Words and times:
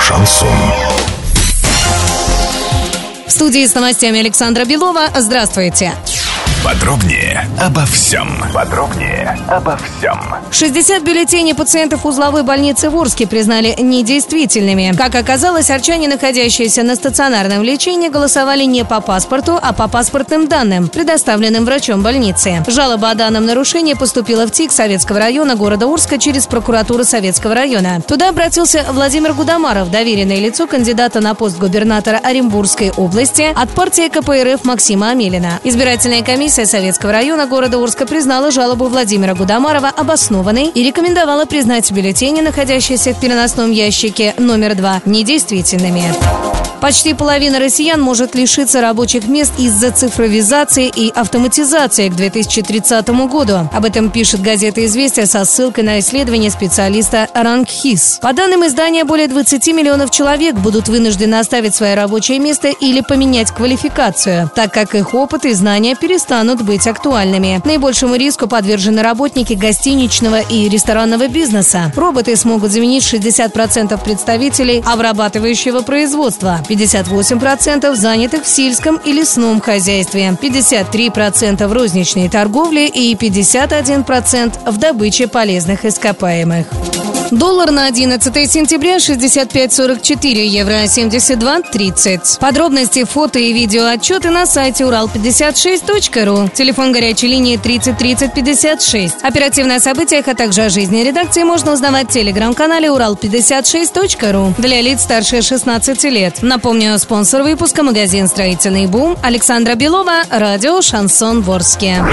шансон. 0.00 0.48
В 3.26 3.30
студии 3.30 3.66
с 3.66 3.74
новостями 3.74 4.20
Александра 4.20 4.64
Белова. 4.64 5.08
Здравствуйте. 5.16 5.92
Подробнее 6.64 7.48
обо 7.60 7.84
всем. 7.86 8.28
Подробнее 8.54 9.36
обо 9.48 9.76
всем. 9.76 10.16
60 10.52 11.02
бюллетеней 11.02 11.56
пациентов 11.56 12.06
узловой 12.06 12.44
больницы 12.44 12.88
в 12.88 12.96
Урске 12.96 13.26
признали 13.26 13.74
недействительными. 13.80 14.94
Как 14.96 15.16
оказалось, 15.16 15.70
арчане, 15.70 16.06
находящиеся 16.06 16.84
на 16.84 16.94
стационарном 16.94 17.64
лечении, 17.64 18.08
голосовали 18.08 18.62
не 18.62 18.84
по 18.84 19.00
паспорту, 19.00 19.58
а 19.60 19.72
по 19.72 19.88
паспортным 19.88 20.46
данным, 20.46 20.86
предоставленным 20.88 21.64
врачом 21.64 22.00
больницы. 22.02 22.62
Жалоба 22.68 23.10
о 23.10 23.14
данном 23.16 23.44
нарушении 23.44 23.94
поступила 23.94 24.46
в 24.46 24.52
ТИК 24.52 24.70
Советского 24.70 25.18
района 25.18 25.56
города 25.56 25.88
Урска 25.88 26.16
через 26.16 26.46
прокуратуру 26.46 27.02
Советского 27.02 27.56
района. 27.56 28.00
Туда 28.06 28.28
обратился 28.28 28.86
Владимир 28.88 29.32
Гудамаров, 29.32 29.90
доверенное 29.90 30.38
лицо 30.38 30.68
кандидата 30.68 31.20
на 31.20 31.34
пост 31.34 31.58
губернатора 31.58 32.20
Оренбургской 32.22 32.92
области 32.96 33.52
от 33.52 33.68
партии 33.70 34.08
КПРФ 34.08 34.64
Максима 34.64 35.10
Амелина. 35.10 35.58
Избирательная 35.64 36.22
комиссия 36.22 36.51
Комиссия 36.52 36.66
Советского 36.70 37.12
района 37.12 37.46
города 37.46 37.78
Урска 37.78 38.04
признала 38.04 38.50
жалобу 38.50 38.84
Владимира 38.84 39.34
Гудамарова 39.34 39.88
обоснованной 39.88 40.66
и 40.66 40.82
рекомендовала 40.82 41.46
признать 41.46 41.90
бюллетени, 41.90 42.42
находящиеся 42.42 43.14
в 43.14 43.20
переносном 43.20 43.70
ящике 43.70 44.34
номер 44.36 44.74
два, 44.74 45.00
недействительными. 45.06 46.02
Почти 46.82 47.14
половина 47.14 47.60
россиян 47.60 48.02
может 48.02 48.34
лишиться 48.34 48.80
рабочих 48.80 49.28
мест 49.28 49.52
из-за 49.56 49.92
цифровизации 49.92 50.88
и 50.92 51.10
автоматизации 51.10 52.08
к 52.08 52.16
2030 52.16 53.08
году. 53.30 53.68
Об 53.72 53.84
этом 53.84 54.10
пишет 54.10 54.42
газета 54.42 54.84
«Известия» 54.84 55.26
со 55.26 55.44
ссылкой 55.44 55.84
на 55.84 56.00
исследование 56.00 56.50
специалиста 56.50 57.28
Рангхис. 57.34 58.18
По 58.20 58.32
данным 58.32 58.66
издания, 58.66 59.04
более 59.04 59.28
20 59.28 59.64
миллионов 59.68 60.10
человек 60.10 60.56
будут 60.56 60.88
вынуждены 60.88 61.36
оставить 61.36 61.76
свое 61.76 61.94
рабочее 61.94 62.40
место 62.40 62.70
или 62.70 63.00
поменять 63.00 63.52
квалификацию, 63.52 64.50
так 64.52 64.74
как 64.74 64.96
их 64.96 65.14
опыт 65.14 65.44
и 65.44 65.52
знания 65.52 65.94
перестанут 65.94 66.62
быть 66.62 66.88
актуальными. 66.88 67.62
Наибольшему 67.64 68.16
риску 68.16 68.48
подвержены 68.48 69.02
работники 69.02 69.52
гостиничного 69.52 70.40
и 70.40 70.68
ресторанного 70.68 71.28
бизнеса. 71.28 71.92
Роботы 71.94 72.34
смогут 72.34 72.72
заменить 72.72 73.04
60% 73.04 74.02
представителей 74.02 74.82
обрабатывающего 74.84 75.82
производства. 75.82 76.58
58% 76.72 77.94
занятых 77.94 78.44
в 78.44 78.48
сельском 78.48 78.96
и 78.96 79.12
лесном 79.12 79.60
хозяйстве, 79.60 80.36
53% 80.40 81.66
в 81.66 81.72
розничной 81.72 82.28
торговле 82.28 82.88
и 82.88 83.14
51% 83.14 84.70
в 84.70 84.76
добыче 84.78 85.28
полезных 85.28 85.84
ископаемых. 85.84 86.66
Доллар 87.32 87.70
на 87.70 87.86
11 87.86 88.50
сентября 88.52 88.98
65.44, 88.98 90.44
евро 90.44 90.84
72.30. 90.84 92.38
Подробности, 92.38 93.04
фото 93.04 93.38
и 93.38 93.54
видео 93.54 93.86
отчеты 93.86 94.28
на 94.28 94.44
сайте 94.44 94.84
урал56.ру. 94.84 96.50
Телефон 96.50 96.92
горячей 96.92 97.28
линии 97.28 97.56
30 97.56 97.96
30 97.96 98.34
56. 98.34 99.14
Оперативные 99.22 99.80
события, 99.80 100.18
а 100.18 100.34
также 100.34 100.64
о 100.64 100.68
жизни 100.68 101.02
редакции 101.02 101.42
можно 101.42 101.72
узнавать 101.72 102.10
в 102.10 102.12
телеграм-канале 102.12 102.88
урал56.ру 102.88 104.54
для 104.58 104.82
лиц 104.82 105.00
старше 105.00 105.40
16 105.40 106.04
лет. 106.04 106.42
Напомню, 106.42 106.98
спонсор 106.98 107.44
выпуска 107.44 107.82
магазин 107.82 108.28
«Строительный 108.28 108.86
бум» 108.86 109.16
Александра 109.22 109.74
Белова, 109.74 110.24
радио 110.30 110.82
«Шансон 110.82 111.40
Ворске». 111.40 112.04